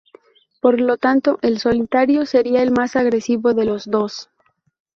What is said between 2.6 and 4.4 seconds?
el más agresivo de los dos.